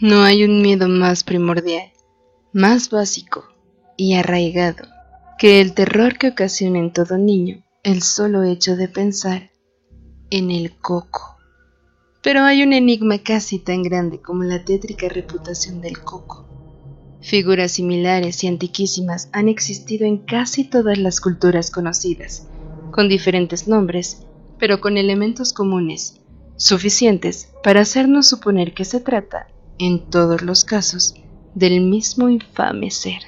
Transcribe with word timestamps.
No 0.00 0.24
hay 0.24 0.42
un 0.42 0.60
miedo 0.60 0.88
más 0.88 1.22
primordial, 1.22 1.92
más 2.52 2.90
básico 2.90 3.44
y 3.96 4.14
arraigado 4.14 4.88
que 5.38 5.60
el 5.60 5.72
terror 5.72 6.18
que 6.18 6.30
ocasiona 6.30 6.80
en 6.80 6.92
todo 6.92 7.16
niño 7.16 7.64
el 7.84 8.02
solo 8.02 8.42
hecho 8.42 8.74
de 8.74 8.88
pensar 8.88 9.52
en 10.30 10.50
el 10.50 10.76
coco. 10.78 11.36
Pero 12.24 12.42
hay 12.42 12.64
un 12.64 12.72
enigma 12.72 13.18
casi 13.18 13.60
tan 13.60 13.84
grande 13.84 14.20
como 14.20 14.42
la 14.42 14.64
tétrica 14.64 15.08
reputación 15.08 15.80
del 15.80 16.00
coco. 16.00 16.44
Figuras 17.20 17.70
similares 17.70 18.42
y 18.42 18.48
antiquísimas 18.48 19.28
han 19.30 19.48
existido 19.48 20.06
en 20.06 20.18
casi 20.18 20.64
todas 20.64 20.98
las 20.98 21.20
culturas 21.20 21.70
conocidas, 21.70 22.48
con 22.90 23.08
diferentes 23.08 23.68
nombres, 23.68 24.26
pero 24.58 24.80
con 24.80 24.96
elementos 24.96 25.52
comunes, 25.52 26.20
suficientes 26.56 27.50
para 27.62 27.82
hacernos 27.82 28.26
suponer 28.26 28.74
que 28.74 28.84
se 28.84 28.98
trata, 28.98 29.46
en 29.78 30.10
todos 30.10 30.42
los 30.42 30.64
casos, 30.64 31.14
del 31.54 31.80
mismo 31.80 32.28
infame 32.28 32.90
ser. 32.90 33.22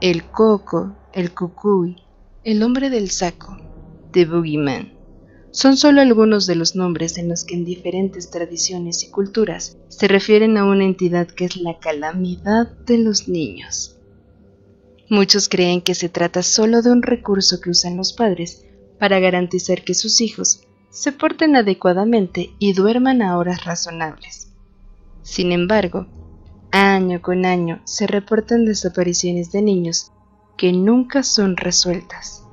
El 0.00 0.24
coco, 0.24 0.96
el 1.12 1.32
cucuy, 1.32 2.02
el 2.44 2.62
hombre 2.62 2.90
del 2.90 3.10
saco, 3.10 3.56
The 4.12 4.26
Boogeyman, 4.26 4.92
son 5.52 5.76
solo 5.76 6.00
algunos 6.00 6.46
de 6.46 6.54
los 6.54 6.74
nombres 6.74 7.18
en 7.18 7.28
los 7.28 7.44
que 7.44 7.54
en 7.54 7.64
diferentes 7.64 8.30
tradiciones 8.30 9.04
y 9.04 9.10
culturas 9.10 9.76
se 9.88 10.08
refieren 10.08 10.56
a 10.56 10.64
una 10.64 10.84
entidad 10.84 11.28
que 11.28 11.44
es 11.44 11.56
la 11.56 11.78
calamidad 11.78 12.68
de 12.86 12.98
los 12.98 13.28
niños. 13.28 13.98
Muchos 15.10 15.50
creen 15.50 15.82
que 15.82 15.94
se 15.94 16.08
trata 16.08 16.42
solo 16.42 16.80
de 16.80 16.90
un 16.90 17.02
recurso 17.02 17.60
que 17.60 17.68
usan 17.68 17.98
los 17.98 18.14
padres 18.14 18.64
para 18.98 19.20
garantizar 19.20 19.84
que 19.84 19.92
sus 19.92 20.22
hijos 20.22 20.62
se 20.90 21.12
porten 21.12 21.54
adecuadamente 21.54 22.50
y 22.58 22.72
duerman 22.72 23.20
a 23.20 23.36
horas 23.36 23.64
razonables. 23.66 24.51
Sin 25.22 25.52
embargo, 25.52 26.06
año 26.70 27.22
con 27.22 27.46
año 27.46 27.80
se 27.84 28.06
reportan 28.06 28.64
desapariciones 28.64 29.52
de 29.52 29.62
niños 29.62 30.12
que 30.56 30.72
nunca 30.72 31.22
son 31.22 31.56
resueltas. 31.56 32.44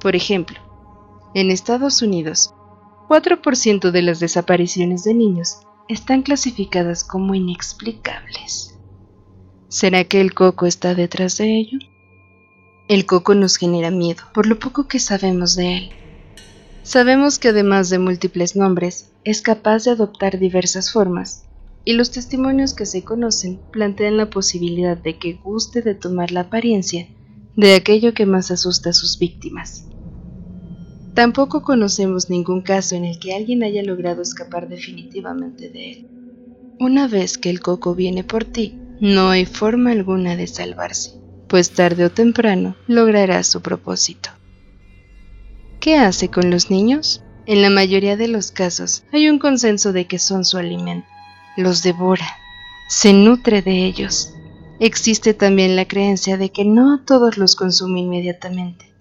Por 0.00 0.16
ejemplo, 0.16 0.58
en 1.34 1.50
Estados 1.50 2.02
Unidos, 2.02 2.54
4% 3.08 3.90
de 3.90 4.02
las 4.02 4.20
desapariciones 4.20 5.04
de 5.04 5.14
niños 5.14 5.58
están 5.88 6.22
clasificadas 6.22 7.02
como 7.04 7.34
inexplicables. 7.34 8.78
¿Será 9.68 10.04
que 10.04 10.20
el 10.20 10.34
coco 10.34 10.66
está 10.66 10.94
detrás 10.94 11.36
de 11.36 11.58
ello? 11.58 11.78
El 12.88 13.06
coco 13.06 13.34
nos 13.34 13.56
genera 13.56 13.90
miedo 13.90 14.22
por 14.34 14.46
lo 14.46 14.58
poco 14.58 14.88
que 14.88 14.98
sabemos 14.98 15.54
de 15.54 15.76
él. 15.76 15.90
Sabemos 16.82 17.38
que 17.38 17.48
además 17.48 17.90
de 17.90 17.98
múltiples 17.98 18.56
nombres, 18.56 19.12
es 19.24 19.42
capaz 19.42 19.84
de 19.84 19.92
adoptar 19.92 20.38
diversas 20.38 20.92
formas, 20.92 21.44
y 21.90 21.92
los 21.92 22.12
testimonios 22.12 22.72
que 22.72 22.86
se 22.86 23.02
conocen 23.02 23.58
plantean 23.72 24.16
la 24.16 24.30
posibilidad 24.30 24.96
de 24.96 25.18
que 25.18 25.32
guste 25.32 25.82
de 25.82 25.96
tomar 25.96 26.30
la 26.30 26.42
apariencia 26.42 27.08
de 27.56 27.74
aquello 27.74 28.14
que 28.14 28.26
más 28.26 28.52
asusta 28.52 28.90
a 28.90 28.92
sus 28.92 29.18
víctimas. 29.18 29.88
Tampoco 31.14 31.62
conocemos 31.62 32.30
ningún 32.30 32.62
caso 32.62 32.94
en 32.94 33.04
el 33.04 33.18
que 33.18 33.34
alguien 33.34 33.64
haya 33.64 33.82
logrado 33.82 34.22
escapar 34.22 34.68
definitivamente 34.68 35.68
de 35.68 35.90
él. 35.90 36.08
Una 36.78 37.08
vez 37.08 37.38
que 37.38 37.50
el 37.50 37.58
coco 37.58 37.96
viene 37.96 38.22
por 38.22 38.44
ti, 38.44 38.78
no 39.00 39.30
hay 39.30 39.44
forma 39.44 39.90
alguna 39.90 40.36
de 40.36 40.46
salvarse, 40.46 41.20
pues 41.48 41.72
tarde 41.72 42.04
o 42.04 42.10
temprano 42.12 42.76
logrará 42.86 43.42
su 43.42 43.62
propósito. 43.62 44.30
¿Qué 45.80 45.96
hace 45.96 46.28
con 46.28 46.50
los 46.50 46.70
niños? 46.70 47.24
En 47.46 47.62
la 47.62 47.70
mayoría 47.70 48.16
de 48.16 48.28
los 48.28 48.52
casos 48.52 49.02
hay 49.12 49.28
un 49.28 49.40
consenso 49.40 49.92
de 49.92 50.06
que 50.06 50.20
son 50.20 50.44
su 50.44 50.56
alimento. 50.56 51.08
Los 51.56 51.82
devora, 51.82 52.26
se 52.88 53.12
nutre 53.12 53.62
de 53.62 53.84
ellos. 53.84 54.34
Existe 54.78 55.34
también 55.34 55.76
la 55.76 55.86
creencia 55.86 56.36
de 56.36 56.50
que 56.50 56.64
no 56.64 56.94
a 56.94 57.04
todos 57.04 57.36
los 57.36 57.56
consume 57.56 58.00
inmediatamente, 58.00 58.92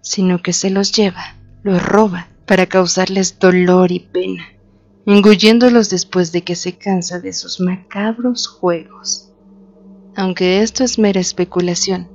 sino 0.00 0.42
que 0.42 0.52
se 0.52 0.70
los 0.70 0.92
lleva, 0.92 1.34
los 1.62 1.82
roba 1.82 2.28
para 2.46 2.66
causarles 2.66 3.38
dolor 3.38 3.92
y 3.92 4.00
pena, 4.00 4.46
engulléndolos 5.06 5.90
después 5.90 6.32
de 6.32 6.42
que 6.42 6.56
se 6.56 6.78
cansa 6.78 7.20
de 7.20 7.32
sus 7.32 7.60
macabros 7.60 8.48
juegos 8.48 9.28
aunque 10.18 10.62
esto 10.62 10.82
es 10.82 10.98
mera 10.98 11.20
especulación, 11.20 12.08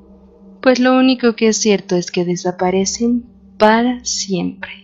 pues 0.62 0.78
lo 0.80 0.98
único 0.98 1.38
que 1.38 1.48
es 1.48 1.56
cierto 1.56 1.96
es 1.96 2.12
que 2.12 2.26
desaparecen 2.26 3.24
para 3.58 4.04
siempre. 4.04 4.83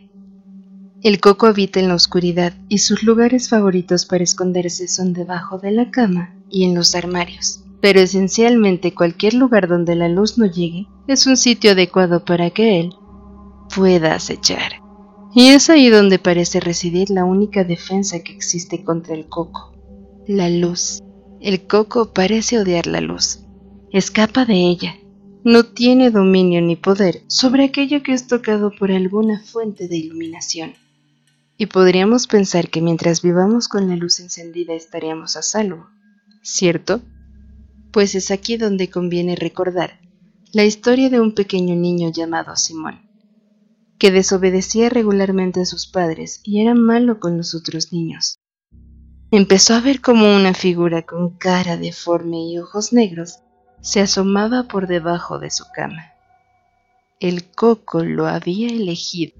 El 1.01 1.21
coco 1.21 1.47
habita 1.47 1.79
en 1.79 1.87
la 1.87 1.95
oscuridad 1.95 2.53
y 2.67 2.79
sus 2.79 3.03
lugares 3.03 3.47
favoritos 3.47 4.05
para 4.05 4.21
esconderse 4.21 4.89
son 4.89 5.13
debajo 5.13 5.57
de 5.57 5.71
la 5.71 5.91
cama 5.91 6.35
y 6.49 6.65
en 6.65 6.75
los 6.75 6.93
armarios, 6.93 7.63
pero 7.79 8.01
esencialmente 8.01 8.93
cualquier 8.93 9.33
lugar 9.33 9.69
donde 9.69 9.95
la 9.95 10.09
luz 10.09 10.37
no 10.37 10.45
llegue 10.45 10.87
es 11.07 11.25
un 11.25 11.37
sitio 11.37 11.71
adecuado 11.71 12.25
para 12.25 12.49
que 12.49 12.81
él 12.81 12.93
pueda 13.73 14.13
acechar. 14.13 14.81
Y 15.33 15.47
es 15.47 15.69
ahí 15.69 15.87
donde 15.87 16.19
parece 16.19 16.59
residir 16.59 17.11
la 17.11 17.23
única 17.23 17.63
defensa 17.63 18.21
que 18.21 18.33
existe 18.33 18.83
contra 18.83 19.15
el 19.15 19.29
coco, 19.29 19.73
la 20.27 20.49
luz. 20.49 21.01
El 21.39 21.65
coco 21.65 22.11
parece 22.11 22.59
odiar 22.59 22.87
la 22.87 22.99
luz. 22.99 23.39
Escapa 23.93 24.43
de 24.43 24.55
ella. 24.55 24.95
No 25.45 25.63
tiene 25.63 26.11
dominio 26.11 26.61
ni 26.61 26.75
poder 26.75 27.21
sobre 27.27 27.63
aquello 27.63 28.03
que 28.03 28.11
es 28.11 28.27
tocado 28.27 28.71
por 28.77 28.91
alguna 28.91 29.41
fuente 29.41 29.87
de 29.87 29.95
iluminación. 29.95 30.73
Y 31.59 31.65
podríamos 31.65 32.25
pensar 32.25 32.69
que 32.69 32.81
mientras 32.81 33.21
vivamos 33.21 33.67
con 33.67 33.89
la 33.89 33.97
luz 33.97 34.21
encendida 34.21 34.73
estaríamos 34.73 35.35
a 35.35 35.41
salvo, 35.41 35.89
¿cierto? 36.41 37.01
Pues 37.91 38.15
es 38.15 38.31
aquí 38.31 38.55
donde 38.55 38.89
conviene 38.89 39.35
recordar 39.35 39.99
la 40.53 40.63
historia 40.63 41.09
de 41.09 41.19
un 41.19 41.35
pequeño 41.35 41.75
niño 41.75 42.13
llamado 42.13 42.55
Simón, 42.55 43.01
que 43.97 44.09
desobedecía 44.09 44.87
regularmente 44.87 45.59
a 45.59 45.65
sus 45.65 45.85
padres 45.85 46.39
y 46.45 46.61
era 46.61 46.75
malo 46.75 47.19
con 47.19 47.35
los 47.35 47.53
otros 47.53 47.91
niños. 47.91 48.39
Empezó 49.29 49.73
a 49.73 49.81
ver 49.81 49.99
como 49.99 50.33
una 50.33 50.53
figura 50.53 51.01
con 51.01 51.37
cara 51.37 51.75
deforme 51.75 52.49
y 52.49 52.57
ojos 52.57 52.93
negros 52.93 53.39
se 53.81 53.99
asomaba 53.99 54.63
por 54.63 54.87
debajo 54.87 55.39
de 55.39 55.51
su 55.51 55.65
cama. 55.75 56.13
El 57.19 57.51
coco 57.51 58.05
lo 58.05 58.27
había 58.27 58.69
elegido. 58.69 59.33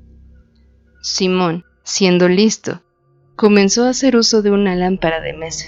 Simón, 1.01 1.63
siendo 1.89 2.29
listo, 2.29 2.83
comenzó 3.35 3.85
a 3.85 3.89
hacer 3.89 4.15
uso 4.15 4.43
de 4.43 4.51
una 4.51 4.75
lámpara 4.75 5.21
de 5.21 5.33
mesa, 5.33 5.65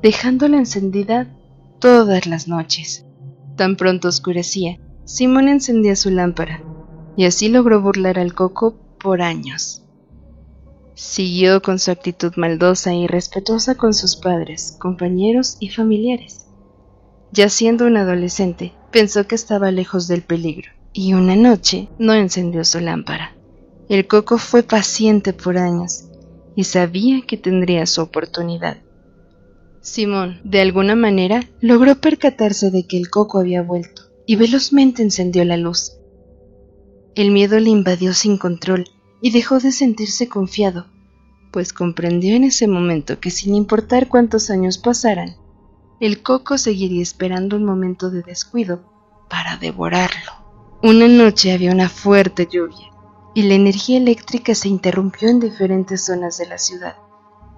dejándola 0.00 0.58
encendida 0.58 1.36
todas 1.80 2.26
las 2.26 2.46
noches. 2.46 3.04
Tan 3.56 3.76
pronto 3.76 4.08
oscurecía, 4.08 4.78
Simón 5.04 5.48
encendía 5.48 5.96
su 5.96 6.10
lámpara, 6.10 6.62
y 7.16 7.24
así 7.24 7.48
logró 7.48 7.82
burlar 7.82 8.18
al 8.18 8.32
coco 8.32 8.76
por 9.00 9.22
años. 9.22 9.82
Siguió 10.94 11.60
con 11.62 11.78
su 11.78 11.90
actitud 11.90 12.32
maldosa 12.36 12.94
y 12.94 13.06
respetuosa 13.06 13.74
con 13.74 13.92
sus 13.92 14.16
padres, 14.16 14.76
compañeros 14.78 15.56
y 15.58 15.70
familiares. 15.70 16.46
Ya 17.32 17.48
siendo 17.48 17.86
un 17.86 17.96
adolescente, 17.96 18.72
pensó 18.92 19.26
que 19.26 19.34
estaba 19.34 19.72
lejos 19.72 20.06
del 20.06 20.22
peligro, 20.22 20.70
y 20.92 21.14
una 21.14 21.34
noche 21.34 21.88
no 21.98 22.14
encendió 22.14 22.64
su 22.64 22.78
lámpara. 22.80 23.35
El 23.88 24.08
coco 24.08 24.38
fue 24.38 24.64
paciente 24.64 25.32
por 25.32 25.56
años 25.58 26.06
y 26.56 26.64
sabía 26.64 27.20
que 27.24 27.36
tendría 27.36 27.86
su 27.86 28.02
oportunidad. 28.02 28.78
Simón, 29.80 30.40
de 30.42 30.60
alguna 30.60 30.96
manera, 30.96 31.48
logró 31.60 31.94
percatarse 32.00 32.72
de 32.72 32.84
que 32.88 32.96
el 32.96 33.10
coco 33.10 33.38
había 33.38 33.62
vuelto 33.62 34.02
y 34.26 34.34
velozmente 34.34 35.04
encendió 35.04 35.44
la 35.44 35.56
luz. 35.56 35.98
El 37.14 37.30
miedo 37.30 37.60
le 37.60 37.70
invadió 37.70 38.12
sin 38.12 38.38
control 38.38 38.88
y 39.22 39.30
dejó 39.30 39.60
de 39.60 39.70
sentirse 39.70 40.28
confiado, 40.28 40.86
pues 41.52 41.72
comprendió 41.72 42.34
en 42.34 42.42
ese 42.42 42.66
momento 42.66 43.20
que 43.20 43.30
sin 43.30 43.54
importar 43.54 44.08
cuántos 44.08 44.50
años 44.50 44.78
pasaran, 44.78 45.36
el 46.00 46.24
coco 46.24 46.58
seguiría 46.58 47.02
esperando 47.02 47.54
un 47.54 47.64
momento 47.64 48.10
de 48.10 48.22
descuido 48.22 48.82
para 49.30 49.56
devorarlo. 49.58 50.32
Una 50.82 51.06
noche 51.06 51.52
había 51.52 51.70
una 51.70 51.88
fuerte 51.88 52.48
lluvia 52.50 52.95
y 53.36 53.42
la 53.42 53.52
energía 53.52 53.98
eléctrica 53.98 54.54
se 54.54 54.66
interrumpió 54.66 55.28
en 55.28 55.40
diferentes 55.40 56.06
zonas 56.06 56.38
de 56.38 56.46
la 56.46 56.56
ciudad. 56.56 56.96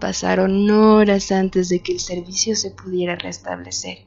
Pasaron 0.01 0.69
horas 0.69 1.31
antes 1.31 1.69
de 1.69 1.79
que 1.79 1.93
el 1.93 2.01
servicio 2.01 2.57
se 2.57 2.73
pudiera 2.73 3.15
restablecer. 3.15 3.99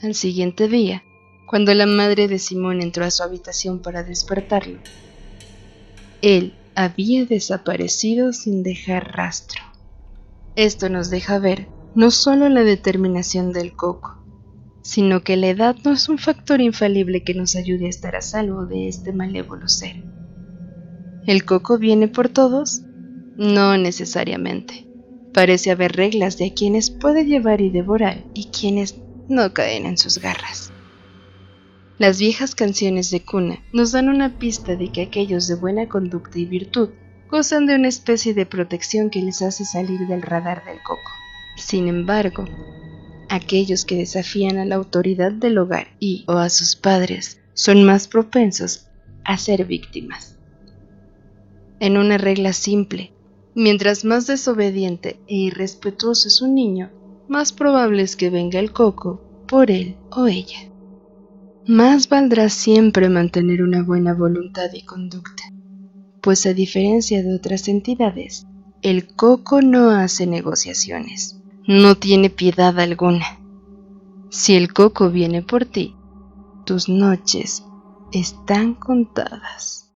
Al 0.00 0.14
siguiente 0.14 0.68
día, 0.68 1.02
cuando 1.48 1.74
la 1.74 1.86
madre 1.86 2.28
de 2.28 2.38
Simón 2.38 2.82
entró 2.82 3.04
a 3.04 3.10
su 3.10 3.24
habitación 3.24 3.82
para 3.82 4.04
despertarlo, 4.04 4.78
él 6.22 6.54
había 6.76 7.24
desaparecido 7.24 8.32
sin 8.32 8.62
dejar 8.62 9.16
rastro. 9.16 9.60
Esto 10.54 10.88
nos 10.88 11.10
deja 11.10 11.40
ver 11.40 11.66
no 11.96 12.12
solo 12.12 12.48
la 12.48 12.62
determinación 12.62 13.52
del 13.52 13.74
coco, 13.74 14.22
sino 14.82 15.24
que 15.24 15.36
la 15.36 15.48
edad 15.48 15.74
no 15.84 15.94
es 15.94 16.08
un 16.08 16.18
factor 16.18 16.60
infalible 16.60 17.24
que 17.24 17.34
nos 17.34 17.56
ayude 17.56 17.86
a 17.86 17.90
estar 17.90 18.14
a 18.14 18.22
salvo 18.22 18.66
de 18.66 18.86
este 18.86 19.12
malévolo 19.12 19.66
ser. 19.66 19.96
¿El 21.28 21.44
coco 21.44 21.76
viene 21.76 22.08
por 22.08 22.30
todos? 22.30 22.80
No 23.36 23.76
necesariamente. 23.76 24.86
Parece 25.34 25.70
haber 25.70 25.92
reglas 25.92 26.38
de 26.38 26.46
a 26.46 26.54
quienes 26.54 26.90
puede 26.90 27.26
llevar 27.26 27.60
y 27.60 27.68
devorar 27.68 28.24
y 28.32 28.46
quienes 28.46 28.96
no 29.28 29.52
caen 29.52 29.84
en 29.84 29.98
sus 29.98 30.16
garras. 30.16 30.72
Las 31.98 32.18
viejas 32.18 32.54
canciones 32.54 33.10
de 33.10 33.22
cuna 33.26 33.62
nos 33.74 33.92
dan 33.92 34.08
una 34.08 34.38
pista 34.38 34.74
de 34.74 34.90
que 34.90 35.02
aquellos 35.02 35.46
de 35.48 35.56
buena 35.56 35.86
conducta 35.86 36.38
y 36.38 36.46
virtud 36.46 36.88
gozan 37.30 37.66
de 37.66 37.74
una 37.74 37.88
especie 37.88 38.32
de 38.32 38.46
protección 38.46 39.10
que 39.10 39.20
les 39.20 39.42
hace 39.42 39.66
salir 39.66 40.06
del 40.06 40.22
radar 40.22 40.64
del 40.64 40.82
coco. 40.82 41.10
Sin 41.58 41.88
embargo, 41.88 42.46
aquellos 43.28 43.84
que 43.84 43.96
desafían 43.96 44.56
a 44.56 44.64
la 44.64 44.76
autoridad 44.76 45.32
del 45.32 45.58
hogar 45.58 45.88
y 46.00 46.24
o 46.26 46.38
a 46.38 46.48
sus 46.48 46.74
padres 46.74 47.42
son 47.52 47.84
más 47.84 48.08
propensos 48.08 48.86
a 49.24 49.36
ser 49.36 49.66
víctimas. 49.66 50.37
En 51.80 51.96
una 51.96 52.18
regla 52.18 52.52
simple, 52.52 53.12
mientras 53.54 54.04
más 54.04 54.26
desobediente 54.26 55.20
e 55.26 55.36
irrespetuoso 55.36 56.28
es 56.28 56.42
un 56.42 56.54
niño, 56.54 56.90
más 57.28 57.52
probable 57.52 58.02
es 58.02 58.16
que 58.16 58.30
venga 58.30 58.58
el 58.58 58.72
coco 58.72 59.20
por 59.46 59.70
él 59.70 59.96
o 60.10 60.26
ella 60.26 60.68
más 61.68 62.08
valdrá 62.08 62.48
siempre 62.48 63.10
mantener 63.10 63.62
una 63.62 63.82
buena 63.82 64.14
voluntad 64.14 64.70
y 64.72 64.86
conducta, 64.86 65.42
pues 66.22 66.46
a 66.46 66.54
diferencia 66.54 67.22
de 67.22 67.36
otras 67.36 67.68
entidades, 67.68 68.46
el 68.80 69.06
coco 69.14 69.60
no 69.60 69.90
hace 69.90 70.26
negociaciones, 70.26 71.38
no 71.66 71.94
tiene 71.96 72.30
piedad 72.30 72.80
alguna. 72.80 73.38
Si 74.30 74.56
el 74.56 74.72
coco 74.72 75.10
viene 75.10 75.42
por 75.42 75.66
ti, 75.66 75.94
tus 76.64 76.88
noches 76.88 77.62
están 78.12 78.74
contadas. 78.74 79.87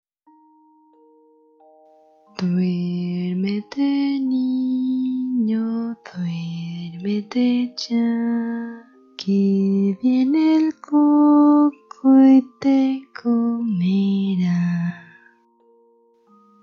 Duérmete 2.42 4.20
niño, 4.20 5.96
duérmete 6.10 7.72
ya 7.78 8.82
que 9.16 9.96
viene 10.02 10.56
el 10.56 10.74
coco 10.82 12.10
y 12.20 12.42
te 12.60 13.04
comerá. 13.22 14.96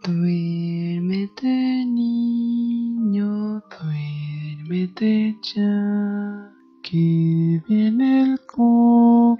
Duérmete 0.03 1.85
niño, 1.87 3.63
duérmete 3.71 5.39
ya, 5.55 6.53
que 6.83 7.63
viene 7.69 8.23
el 8.23 8.41
coco 8.49 9.39